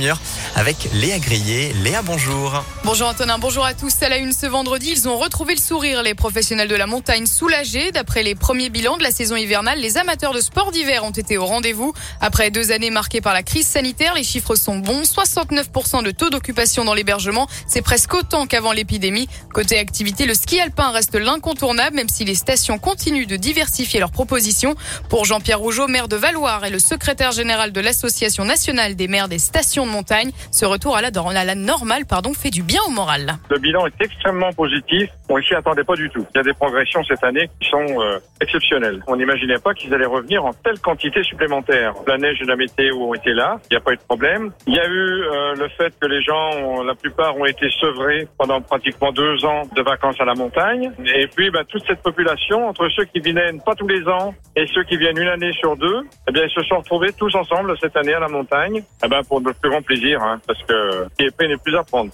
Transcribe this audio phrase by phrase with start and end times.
[0.00, 0.16] Hier
[0.56, 1.72] avec Léa Grillet.
[1.82, 2.64] Léa, bonjour.
[2.84, 4.02] Bonjour Antonin, bonjour à tous.
[4.02, 6.02] À la une ce vendredi, ils ont retrouvé le sourire.
[6.02, 7.90] Les professionnels de la montagne soulagés.
[7.92, 11.38] D'après les premiers bilans de la saison hivernale, les amateurs de sport d'hiver ont été
[11.38, 11.92] au rendez-vous.
[12.20, 15.02] Après deux années marquées par la crise sanitaire, les chiffres sont bons.
[15.02, 17.48] 69% de taux d'occupation dans l'hébergement.
[17.66, 19.28] C'est presque autant qu'avant l'épidémie.
[19.52, 24.12] Côté activité, le ski alpin reste l'incontournable, même si les stations continuent de diversifier leurs
[24.12, 24.76] propositions.
[25.08, 29.28] Pour Jean-Pierre Rougeau, maire de Valoir et le secrétaire général de l'Association nationale des maires
[29.28, 30.30] des stations montagne.
[30.50, 33.34] Ce retour à la, à normale pardon, fait du bien au moral.
[33.50, 35.10] Le bilan est extrêmement positif.
[35.28, 36.26] On s'y attendait pas du tout.
[36.34, 39.02] Il y a des progressions cette année qui sont euh, exceptionnelles.
[39.06, 41.94] On n'imaginait pas qu'ils allaient revenir en telle quantité supplémentaire.
[42.06, 43.60] La neige et la météo ont été là.
[43.70, 44.52] Il n'y a pas eu de problème.
[44.66, 48.26] Il y a eu euh, le fait que les gens, la plupart, ont été sevrés
[48.38, 50.92] pendant pratiquement deux ans de vacances à la montagne.
[51.04, 54.66] Et puis, bah, toute cette population, entre ceux qui viennent pas tous les ans et
[54.74, 57.74] ceux qui viennent une année sur deux, eh bien, ils se sont retrouvés tous ensemble
[57.80, 58.82] cette année à la montagne.
[59.04, 61.82] Eh ben, pour notre plus grand plaisir, hein, parce que qui est n'est plus à
[61.82, 62.12] prendre.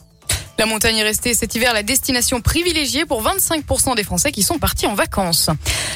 [0.58, 4.58] La montagne est restée cet hiver la destination privilégiée pour 25% des Français qui sont
[4.58, 5.50] partis en vacances.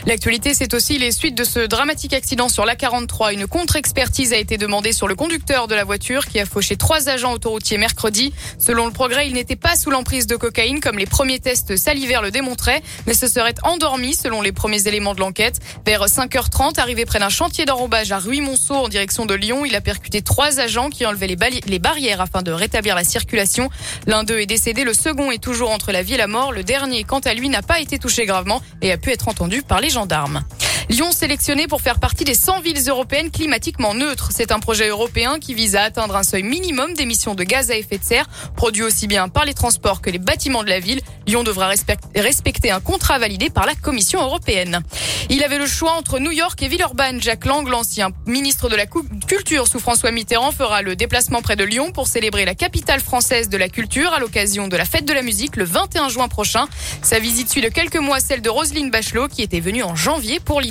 [0.06, 3.32] L'actualité, c'est aussi les suites de ce dramatique accident sur l'A43.
[3.32, 7.08] Une contre-expertise a été demandée sur le conducteur de la voiture qui a fauché trois
[7.08, 8.32] agents autoroutiers mercredi.
[8.58, 12.22] Selon le progrès, il n'était pas sous l'emprise de cocaïne comme les premiers tests salivaires
[12.22, 15.60] le démontraient, mais se serait endormi selon les premiers éléments de l'enquête.
[15.86, 19.80] Vers 5h30, arrivé près d'un chantier d'enrobage à Ruy-Monceau en direction de Lyon, il a
[19.80, 21.28] percuté trois agents qui enlevaient
[21.66, 23.70] les, barrières afin de rétablir la circulation.
[24.06, 24.82] L'un d'eux est décédé.
[24.82, 26.50] Le second est toujours entre la vie et la mort.
[26.50, 29.62] Le dernier, quant à lui, n'a pas été touché gravement et a pu être entendu
[29.62, 30.42] par les gendarmes.
[30.90, 34.30] Lyon sélectionné pour faire partie des 100 villes européennes climatiquement neutres.
[34.34, 37.76] C'est un projet européen qui vise à atteindre un seuil minimum d'émissions de gaz à
[37.76, 41.02] effet de serre produit aussi bien par les transports que les bâtiments de la ville.
[41.26, 41.70] Lyon devra
[42.16, 44.80] respecter un contrat validé par la Commission européenne.
[45.28, 47.20] Il avait le choix entre New York et Villeurbanne.
[47.20, 51.64] Jacques Lang, l'ancien ministre de la Culture sous François Mitterrand, fera le déplacement près de
[51.64, 55.12] Lyon pour célébrer la capitale française de la culture à l'occasion de la fête de
[55.12, 56.66] la musique le 21 juin prochain.
[57.02, 60.40] Sa visite suit de quelques mois celle de Roselyne Bachelot qui était venue en janvier
[60.40, 60.62] pour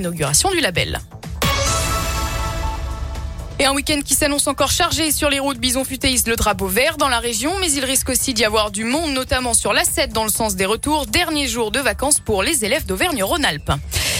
[3.59, 5.57] Et un week-end qui s'annonce encore chargé sur les routes.
[5.57, 8.83] Bison futéise le drapeau vert dans la région, mais il risque aussi d'y avoir du
[8.83, 11.07] monde, notamment sur l'A7 dans le sens des retours.
[11.07, 13.71] Dernier jour de vacances pour les élèves d'Auvergne-Rhône-Alpes.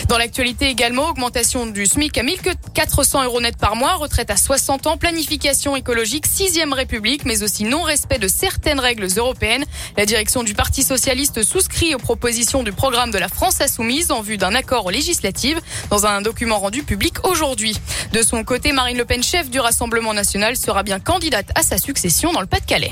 [0.08, 4.88] Dans l'actualité également, augmentation du SMIC à 1400 euros net par mois, retraite à 60
[4.88, 9.66] ans, planification écologique, sixième République, mais aussi non-respect de certaines règles européennes.
[9.98, 14.22] La direction du Parti socialiste souscrit aux propositions du programme de la France insoumise en
[14.22, 15.58] vue d'un accord législatif
[15.90, 17.78] dans un document rendu public aujourd'hui.
[18.14, 21.78] De son côté, Marine Le Pen, chef du Rassemblement national, sera bien candidate à sa
[21.78, 22.92] succession dans le Pas-de-Calais.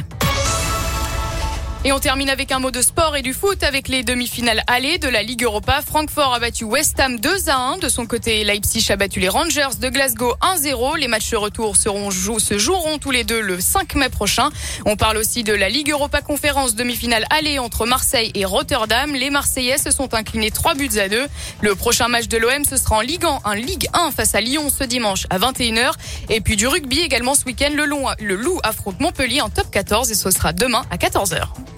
[1.88, 4.98] Et on termine avec un mot de sport et du foot avec les demi-finales allées
[4.98, 5.84] de la Ligue Europa.
[5.86, 7.78] Francfort a battu West Ham 2 à 1.
[7.78, 10.98] De son côté, Leipzig a battu les Rangers de Glasgow 1-0.
[10.98, 14.50] Les matchs retour seront, se joueront tous les deux le 5 mai prochain.
[14.88, 19.14] On parle aussi de la Ligue Europa Conférence demi-finale allée entre Marseille et Rotterdam.
[19.14, 21.28] Les Marseillais se sont inclinés 3 buts à 2.
[21.62, 24.42] Le prochain match de l'OM, ce sera en Ligue 1, un Ligue 1 face à
[24.42, 25.92] Lyon ce dimanche à 21h.
[26.30, 27.70] Et puis du rugby également ce week-end.
[27.76, 31.75] Le, le Loup affronte Montpellier en top 14 et ce sera demain à 14h.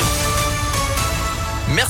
[1.69, 1.87] Merci.